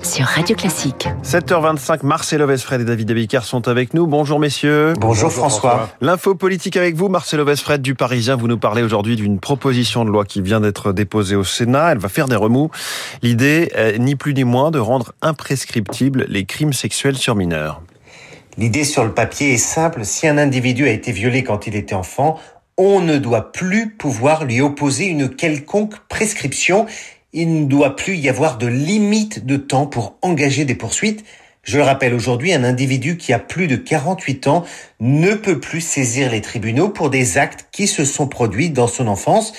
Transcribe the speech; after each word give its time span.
Sur 0.00 0.26
Radio 0.26 0.54
Classique. 0.54 1.08
7h25, 1.24 2.04
Marcelo 2.04 2.46
Vesfred 2.46 2.80
et 2.80 2.84
David 2.84 3.10
Abicard 3.10 3.44
sont 3.44 3.66
avec 3.66 3.94
nous. 3.94 4.06
Bonjour 4.06 4.38
messieurs. 4.38 4.92
Bonjour, 5.00 5.32
François. 5.32 5.88
L'info 6.00 6.36
politique 6.36 6.76
avec 6.76 6.94
vous, 6.94 7.08
Marcelo 7.08 7.44
Vesfred 7.44 7.82
du 7.82 7.96
Parisien. 7.96 8.36
Vous 8.36 8.46
nous 8.46 8.58
parlez 8.58 8.84
aujourd'hui 8.84 9.16
d'une 9.16 9.40
proposition 9.40 10.04
de 10.04 10.10
loi 10.10 10.24
qui 10.24 10.40
vient 10.40 10.60
d'être 10.60 10.92
déposée 10.92 11.34
au 11.34 11.42
Sénat. 11.42 11.90
Elle 11.90 11.98
va 11.98 12.08
faire 12.08 12.28
des 12.28 12.36
remous. 12.36 12.70
L'idée, 13.22 13.72
ni 13.98 14.14
plus 14.14 14.34
ni 14.34 14.44
moins, 14.44 14.70
de 14.70 14.78
rendre 14.78 15.14
imprescriptibles 15.20 16.26
les 16.28 16.44
crimes 16.44 16.72
sexuels 16.72 17.16
sur 17.16 17.34
mineurs. 17.34 17.82
L'idée 18.56 18.84
sur 18.84 19.04
le 19.04 19.12
papier 19.12 19.52
est 19.52 19.58
simple. 19.58 20.04
Si 20.04 20.28
un 20.28 20.38
individu 20.38 20.86
a 20.86 20.92
été 20.92 21.10
violé 21.10 21.42
quand 21.42 21.66
il 21.66 21.74
était 21.74 21.96
enfant, 21.96 22.38
on 22.76 23.00
ne 23.00 23.18
doit 23.18 23.50
plus 23.50 23.90
pouvoir 23.90 24.44
lui 24.44 24.60
opposer 24.60 25.06
une 25.06 25.28
quelconque 25.28 25.96
prescription 26.08 26.86
il 27.32 27.62
ne 27.62 27.66
doit 27.66 27.96
plus 27.96 28.16
y 28.16 28.28
avoir 28.28 28.58
de 28.58 28.66
limite 28.66 29.46
de 29.46 29.56
temps 29.56 29.86
pour 29.86 30.16
engager 30.22 30.64
des 30.64 30.74
poursuites. 30.74 31.24
Je 31.62 31.76
le 31.76 31.84
rappelle 31.84 32.14
aujourd'hui, 32.14 32.52
un 32.52 32.64
individu 32.64 33.16
qui 33.16 33.32
a 33.32 33.38
plus 33.38 33.66
de 33.66 33.76
48 33.76 34.46
ans 34.46 34.64
ne 34.98 35.34
peut 35.34 35.60
plus 35.60 35.82
saisir 35.82 36.30
les 36.30 36.40
tribunaux 36.40 36.88
pour 36.88 37.10
des 37.10 37.38
actes 37.38 37.68
qui 37.70 37.86
se 37.86 38.04
sont 38.04 38.26
produits 38.26 38.70
dans 38.70 38.86
son 38.86 39.06
enfance. 39.06 39.52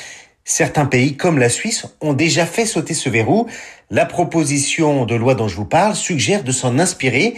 Certains 0.43 0.85
pays, 0.85 1.15
comme 1.15 1.37
la 1.37 1.49
Suisse, 1.49 1.85
ont 2.01 2.13
déjà 2.13 2.45
fait 2.45 2.65
sauter 2.65 2.95
ce 2.95 3.09
verrou. 3.09 3.47
La 3.91 4.05
proposition 4.05 5.05
de 5.05 5.15
loi 5.15 5.35
dont 5.35 5.47
je 5.47 5.55
vous 5.55 5.65
parle 5.65 5.95
suggère 5.95 6.43
de 6.43 6.51
s'en 6.51 6.79
inspirer. 6.79 7.35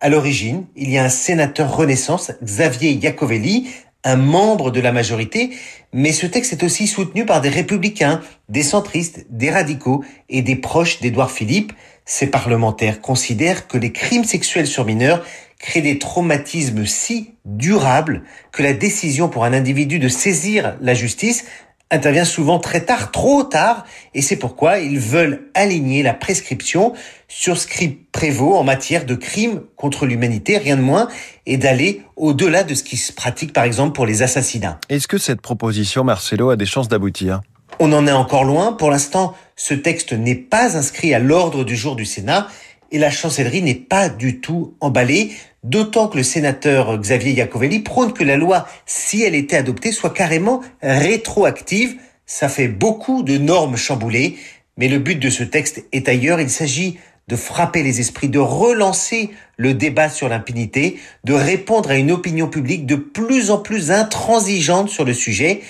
À 0.00 0.08
l'origine, 0.08 0.66
il 0.76 0.90
y 0.90 0.98
a 0.98 1.04
un 1.04 1.08
sénateur 1.08 1.76
Renaissance, 1.76 2.32
Xavier 2.42 2.92
Iacovelli, 2.92 3.68
un 4.04 4.16
membre 4.16 4.70
de 4.70 4.80
la 4.80 4.92
majorité, 4.92 5.50
mais 5.92 6.12
ce 6.12 6.26
texte 6.26 6.52
est 6.52 6.62
aussi 6.62 6.86
soutenu 6.86 7.24
par 7.24 7.40
des 7.40 7.48
républicains, 7.48 8.20
des 8.48 8.62
centristes, 8.62 9.26
des 9.30 9.50
radicaux 9.50 10.04
et 10.28 10.42
des 10.42 10.56
proches 10.56 11.00
d'Édouard 11.00 11.30
Philippe. 11.30 11.72
Ces 12.04 12.26
parlementaires 12.26 13.00
considèrent 13.00 13.66
que 13.66 13.78
les 13.78 13.92
crimes 13.92 14.24
sexuels 14.24 14.66
sur 14.66 14.84
mineurs 14.84 15.24
créent 15.58 15.80
des 15.80 15.98
traumatismes 15.98 16.84
si 16.84 17.32
durables 17.46 18.22
que 18.52 18.62
la 18.62 18.74
décision 18.74 19.30
pour 19.30 19.44
un 19.44 19.54
individu 19.54 19.98
de 19.98 20.08
saisir 20.08 20.76
la 20.82 20.92
justice 20.92 21.46
intervient 21.90 22.24
souvent 22.24 22.58
très 22.58 22.84
tard, 22.84 23.10
trop 23.12 23.42
tard, 23.44 23.84
et 24.14 24.22
c'est 24.22 24.36
pourquoi 24.36 24.78
ils 24.78 24.98
veulent 24.98 25.50
aligner 25.54 26.02
la 26.02 26.14
prescription 26.14 26.92
sur 27.28 27.56
ce 27.58 27.66
qui 27.66 27.88
prévaut 27.88 28.56
en 28.56 28.64
matière 28.64 29.06
de 29.06 29.14
crimes 29.14 29.62
contre 29.76 30.06
l'humanité, 30.06 30.58
rien 30.58 30.76
de 30.76 30.82
moins, 30.82 31.08
et 31.46 31.56
d'aller 31.56 32.02
au-delà 32.16 32.64
de 32.64 32.74
ce 32.74 32.82
qui 32.82 32.96
se 32.96 33.12
pratique 33.12 33.52
par 33.52 33.64
exemple 33.64 33.92
pour 33.92 34.06
les 34.06 34.22
assassinats. 34.22 34.78
Est-ce 34.88 35.06
que 35.06 35.18
cette 35.18 35.40
proposition, 35.40 36.04
Marcelo, 36.04 36.50
a 36.50 36.56
des 36.56 36.66
chances 36.66 36.88
d'aboutir? 36.88 37.40
On 37.80 37.92
en 37.92 38.06
est 38.06 38.12
encore 38.12 38.44
loin. 38.44 38.72
Pour 38.72 38.90
l'instant, 38.90 39.34
ce 39.56 39.74
texte 39.74 40.12
n'est 40.12 40.34
pas 40.34 40.76
inscrit 40.76 41.12
à 41.12 41.18
l'ordre 41.18 41.64
du 41.64 41.76
jour 41.76 41.96
du 41.96 42.04
Sénat 42.04 42.48
et 42.92 42.98
la 42.98 43.10
chancellerie 43.10 43.62
n'est 43.62 43.74
pas 43.74 44.08
du 44.08 44.40
tout 44.40 44.74
emballée, 44.80 45.32
d'autant 45.64 46.06
que 46.06 46.16
le 46.16 46.22
sénateur 46.22 46.96
Xavier 46.98 47.32
Iacovelli 47.32 47.80
prône 47.80 48.12
que 48.12 48.22
la 48.22 48.36
loi, 48.36 48.68
si 48.86 49.22
elle 49.22 49.34
était 49.34 49.56
adoptée, 49.56 49.90
soit 49.90 50.10
carrément 50.10 50.62
rétroactive. 50.82 51.96
Ça 52.26 52.48
fait 52.48 52.68
beaucoup 52.68 53.22
de 53.22 53.36
normes 53.36 53.76
chamboulées, 53.76 54.36
mais 54.76 54.88
le 54.88 54.98
but 54.98 55.18
de 55.18 55.30
ce 55.30 55.42
texte 55.42 55.84
est 55.92 56.08
ailleurs. 56.08 56.40
Il 56.40 56.50
s'agit 56.50 56.98
de 57.26 57.36
frapper 57.36 57.82
les 57.82 58.00
esprits, 58.00 58.28
de 58.28 58.38
relancer 58.38 59.30
le 59.56 59.74
débat 59.74 60.10
sur 60.10 60.28
l'impunité, 60.28 60.98
de 61.24 61.32
répondre 61.32 61.90
à 61.90 61.96
une 61.96 62.12
opinion 62.12 62.48
publique 62.48 62.86
de 62.86 62.96
plus 62.96 63.50
en 63.50 63.58
plus 63.58 63.90
intransigeante 63.90 64.90
sur 64.90 65.04
le 65.04 65.14
sujet. 65.14 65.62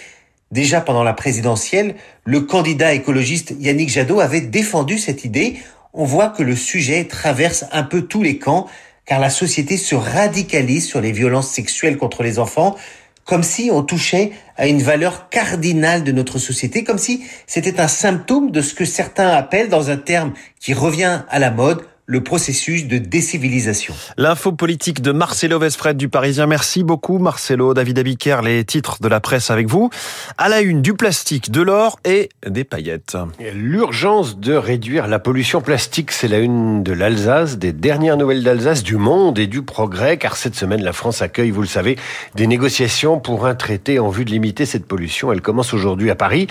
Déjà 0.50 0.80
pendant 0.80 1.04
la 1.04 1.14
présidentielle, 1.14 1.94
le 2.24 2.40
candidat 2.40 2.92
écologiste 2.92 3.54
Yannick 3.60 3.88
Jadot 3.88 4.20
avait 4.20 4.40
défendu 4.40 4.98
cette 4.98 5.24
idée 5.24 5.56
on 5.94 6.04
voit 6.04 6.28
que 6.28 6.42
le 6.42 6.56
sujet 6.56 7.04
traverse 7.04 7.64
un 7.70 7.84
peu 7.84 8.02
tous 8.02 8.22
les 8.22 8.38
camps, 8.38 8.66
car 9.06 9.20
la 9.20 9.30
société 9.30 9.76
se 9.76 9.94
radicalise 9.94 10.86
sur 10.86 11.00
les 11.00 11.12
violences 11.12 11.48
sexuelles 11.48 11.96
contre 11.96 12.22
les 12.22 12.38
enfants, 12.38 12.76
comme 13.24 13.42
si 13.42 13.70
on 13.72 13.82
touchait 13.82 14.32
à 14.56 14.66
une 14.66 14.82
valeur 14.82 15.28
cardinale 15.28 16.04
de 16.04 16.12
notre 16.12 16.38
société, 16.38 16.84
comme 16.84 16.98
si 16.98 17.24
c'était 17.46 17.80
un 17.80 17.88
symptôme 17.88 18.50
de 18.50 18.60
ce 18.60 18.74
que 18.74 18.84
certains 18.84 19.28
appellent, 19.28 19.68
dans 19.68 19.90
un 19.90 19.96
terme 19.96 20.32
qui 20.60 20.74
revient 20.74 21.22
à 21.28 21.38
la 21.38 21.50
mode, 21.50 21.86
le 22.06 22.22
processus 22.22 22.86
de 22.86 22.98
décivilisation. 22.98 23.94
L'info 24.18 24.52
politique 24.52 25.00
de 25.00 25.10
Marcelo 25.10 25.58
Vesfred 25.58 25.96
du 25.96 26.10
Parisien. 26.10 26.46
Merci 26.46 26.84
beaucoup 26.84 27.18
Marcelo. 27.18 27.72
David 27.72 27.98
Abiker, 27.98 28.42
les 28.42 28.64
titres 28.64 28.98
de 29.00 29.08
la 29.08 29.20
presse 29.20 29.50
avec 29.50 29.68
vous. 29.68 29.88
À 30.36 30.50
la 30.50 30.60
une, 30.60 30.82
du 30.82 30.92
plastique, 30.92 31.50
de 31.50 31.62
l'or 31.62 31.98
et 32.04 32.28
des 32.46 32.64
paillettes. 32.64 33.16
L'urgence 33.54 34.38
de 34.38 34.52
réduire 34.52 35.06
la 35.06 35.18
pollution 35.18 35.62
plastique, 35.62 36.12
c'est 36.12 36.28
la 36.28 36.40
une 36.40 36.82
de 36.82 36.92
l'Alsace, 36.92 37.56
des 37.56 37.72
dernières 37.72 38.18
nouvelles 38.18 38.42
d'Alsace, 38.42 38.82
du 38.82 38.96
monde 38.96 39.38
et 39.38 39.46
du 39.46 39.62
progrès, 39.62 40.18
car 40.18 40.36
cette 40.36 40.56
semaine, 40.56 40.82
la 40.82 40.92
France 40.92 41.22
accueille, 41.22 41.50
vous 41.50 41.62
le 41.62 41.66
savez, 41.66 41.96
des 42.34 42.46
négociations 42.46 43.18
pour 43.18 43.46
un 43.46 43.54
traité 43.54 43.98
en 43.98 44.10
vue 44.10 44.26
de 44.26 44.30
limiter 44.30 44.66
cette 44.66 44.86
pollution. 44.86 45.32
Elle 45.32 45.40
commence 45.40 45.72
aujourd'hui 45.72 46.10
à 46.10 46.16
Paris. 46.16 46.48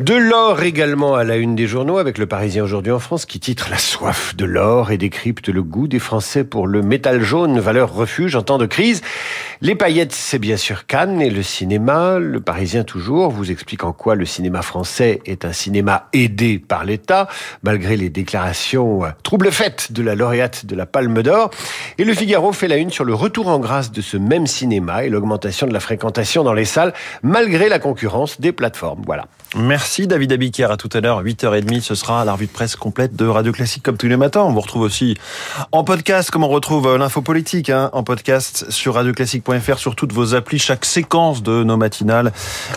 De 0.00 0.14
l'or 0.14 0.62
également 0.62 1.14
à 1.14 1.22
la 1.22 1.36
une 1.36 1.54
des 1.54 1.68
journaux, 1.68 1.98
avec 1.98 2.18
le 2.18 2.26
Parisien 2.26 2.64
aujourd'hui 2.64 2.92
en 2.92 2.98
France, 2.98 3.24
qui 3.24 3.38
titre 3.38 3.68
La 3.70 3.78
soif 3.78 4.34
de 4.34 4.44
l'or 4.44 4.79
et 4.88 4.96
décrypte 4.96 5.50
le 5.50 5.62
goût 5.62 5.86
des 5.86 5.98
Français 5.98 6.44
pour 6.44 6.66
le 6.66 6.80
métal 6.80 7.20
jaune, 7.20 7.60
valeur 7.60 7.92
refuge 7.92 8.34
en 8.36 8.42
temps 8.42 8.56
de 8.56 8.66
crise. 8.66 9.02
Les 9.60 9.74
paillettes, 9.74 10.12
c'est 10.12 10.38
bien 10.38 10.56
sûr 10.56 10.86
Cannes 10.86 11.20
et 11.20 11.28
le 11.28 11.42
cinéma. 11.42 12.18
Le 12.18 12.40
Parisien 12.40 12.84
toujours 12.84 13.30
vous 13.30 13.50
explique 13.50 13.84
en 13.84 13.92
quoi 13.92 14.14
le 14.14 14.24
cinéma 14.24 14.62
français 14.62 15.20
est 15.26 15.44
un 15.44 15.52
cinéma 15.52 16.08
aidé 16.14 16.58
par 16.58 16.86
l'État, 16.86 17.28
malgré 17.62 17.98
les 17.98 18.08
déclarations 18.08 19.02
trouble 19.22 19.52
faites 19.52 19.92
de 19.92 20.02
la 20.02 20.14
lauréate 20.14 20.64
de 20.64 20.74
la 20.74 20.86
Palme 20.86 21.22
d'Or. 21.22 21.50
Et 21.98 22.04
le 22.04 22.14
Figaro 22.14 22.52
fait 22.52 22.68
la 22.68 22.76
une 22.76 22.90
sur 22.90 23.04
le 23.04 23.12
retour 23.14 23.48
en 23.48 23.58
grâce 23.58 23.92
de 23.92 24.00
ce 24.00 24.16
même 24.16 24.46
cinéma 24.46 25.04
et 25.04 25.10
l'augmentation 25.10 25.66
de 25.66 25.72
la 25.72 25.80
fréquentation 25.80 26.44
dans 26.44 26.54
les 26.54 26.64
salles, 26.64 26.94
malgré 27.22 27.68
la 27.68 27.78
concurrence 27.78 28.40
des 28.40 28.52
plateformes. 28.52 29.02
Voilà. 29.04 29.26
Merci 29.56 30.06
David 30.06 30.32
Abiker. 30.32 30.70
À 30.70 30.76
tout 30.76 30.88
à 30.92 31.00
l'heure, 31.00 31.24
8h30, 31.24 31.80
ce 31.80 31.94
sera 31.96 32.24
la 32.24 32.34
revue 32.34 32.46
de 32.46 32.52
presse 32.52 32.76
complète 32.76 33.16
de 33.16 33.26
Radio 33.26 33.50
Classique 33.50 33.82
comme 33.82 33.96
tous 33.96 34.06
les 34.06 34.16
matins. 34.16 34.42
On 34.42 34.52
vous 34.52 34.60
aussi 34.78 35.16
en 35.72 35.84
podcast, 35.84 36.30
comme 36.30 36.44
on 36.44 36.48
retrouve 36.48 36.86
euh, 36.86 36.98
l'info 36.98 37.22
politique, 37.22 37.70
hein, 37.70 37.90
en 37.92 38.02
podcast 38.02 38.66
sur 38.70 38.94
radioclassique.fr, 38.94 39.78
sur 39.78 39.96
toutes 39.96 40.12
vos 40.12 40.34
applis. 40.34 40.58
Chaque 40.58 40.84
séquence 40.84 41.42
de 41.42 41.64
nos 41.64 41.76
matinales 41.76 42.32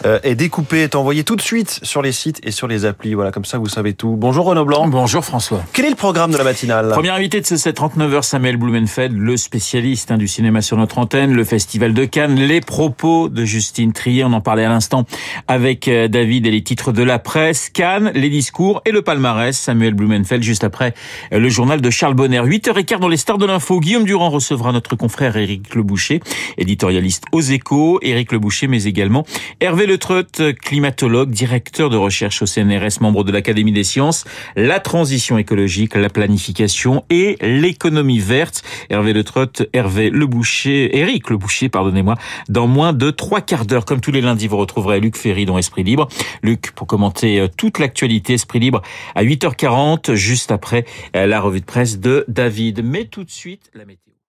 euh, 0.06 0.20
est 0.24 0.36
découpée, 0.36 0.84
est 0.84 0.96
envoyée 0.96 1.24
tout 1.24 1.36
de 1.36 1.42
suite 1.42 1.80
sur 1.84 2.02
les 2.02 2.12
sites 2.12 2.40
et 2.44 2.52
sur 2.52 2.68
les 2.68 2.86
applis. 2.86 3.14
Voilà, 3.14 3.32
comme 3.32 3.46
ça 3.46 3.58
vous 3.58 3.68
savez 3.68 3.94
tout. 3.94 4.16
Bonjour 4.18 4.46
Renaud 4.46 4.66
Blanc. 4.66 4.88
Bonjour 4.88 5.24
François. 5.24 5.64
Quel 5.74 5.86
est 5.86 5.90
le 5.90 5.96
programme 5.96 6.32
de 6.32 6.38
la 6.38 6.44
matinale? 6.44 6.90
Premier 6.90 7.10
invité 7.10 7.42
de 7.42 7.46
ce 7.46 7.56
739h, 7.56 8.24
Samuel 8.24 8.58
Blumenfeld, 8.58 9.18
le 9.18 9.38
spécialiste 9.38 10.12
hein, 10.12 10.18
du 10.18 10.28
cinéma 10.28 10.62
sur 10.62 10.78
notre 10.78 10.98
antenne, 10.98 11.34
le 11.34 11.44
Festival 11.44 11.94
de 11.94 12.06
Cannes, 12.06 12.36
les 12.36 12.62
propos 12.62 13.30
de 13.30 13.46
Justine 13.46 13.94
Trier, 13.94 14.24
on 14.24 14.34
en 14.34 14.42
parlait 14.42 14.66
à 14.66 14.70
l'instant 14.70 15.06
avec 15.48 15.88
euh, 15.88 16.08
David 16.08 16.46
et 16.48 16.52
les 16.52 16.64
titres 16.64 16.92
de 16.92 17.04
la 17.04 17.20
presse, 17.20 17.70
Cannes, 17.70 18.12
les 18.16 18.30
discours 18.30 18.82
et 18.86 18.92
le 18.92 19.02
palmarès. 19.02 19.58
Samuel 19.58 19.94
Blumenfeld 19.94 20.44
juste 20.44 20.64
après 20.64 20.94
le 21.32 21.50
journal 21.50 21.82
de 21.82 21.83
Charles 21.90 22.14
Bonner. 22.14 22.42
8h15 22.42 23.00
dans 23.00 23.08
les 23.08 23.18
stars 23.18 23.38
de 23.38 23.46
l'info. 23.46 23.80
Guillaume 23.80 24.06
Durand 24.06 24.30
recevra 24.30 24.72
notre 24.72 24.96
confrère 24.96 25.38
Éric 25.38 25.76
Leboucher, 25.76 26.22
éditorialiste 26.58 27.24
aux 27.32 27.42
échos. 27.42 28.00
Éric 28.02 28.32
Leboucher, 28.32 28.68
mais 28.68 28.84
également 28.84 29.26
Hervé 29.60 29.86
Letreut, 29.86 30.54
climatologue, 30.62 31.32
directeur 31.32 31.90
de 31.90 31.98
recherche 31.98 32.42
au 32.42 32.46
CNRS, 32.46 33.02
membre 33.02 33.24
de 33.24 33.32
l'Académie 33.32 33.72
des 33.72 33.84
sciences, 33.84 34.26
la 34.56 34.80
transition 34.80 35.38
écologique, 35.38 35.96
la 35.96 36.10
planification 36.10 37.04
et 37.10 37.38
l'économie 37.42 38.20
verte. 38.20 38.64
Hervé 38.90 39.14
Letreut, 39.14 39.52
Hervé 39.74 40.10
Leboucher, 40.10 40.98
Éric 40.98 41.30
Leboucher, 41.30 41.70
pardonnez-moi, 41.70 42.16
dans 42.50 42.68
moins 42.68 42.94
de 42.94 43.12
trois 43.12 43.42
quarts 43.42 43.66
d'heure. 43.66 43.86
Comme 43.86 44.02
tous 44.02 44.12
les 44.12 44.22
lundis, 44.22 44.48
vous 44.48 44.58
retrouverez 44.58 45.00
Luc 45.00 45.18
Ferry 45.18 45.46
dans 45.46 45.58
Esprit 45.58 45.84
Libre. 45.84 46.08
Luc, 46.42 46.72
pour 46.72 46.88
commenter 46.88 47.40
euh, 47.40 47.48
toute 47.48 47.80
l'actualité 47.80 48.34
Esprit 48.34 48.60
Libre 48.60 48.82
à 49.16 49.24
8h40, 49.24 50.14
juste 50.14 50.52
après 50.52 50.86
euh, 51.16 51.26
la 51.26 51.40
revue 51.40 51.60
de 51.60 51.66
presse 51.74 52.00
de 52.00 52.24
David. 52.28 52.84
Mais 52.84 53.06
tout 53.06 53.24
de 53.24 53.32
suite, 53.32 53.72
la 53.74 53.84
météo. 53.84 54.13